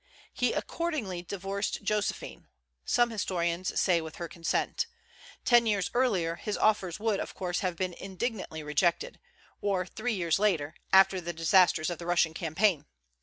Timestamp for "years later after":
10.13-11.21